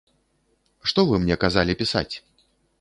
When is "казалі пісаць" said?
1.45-2.09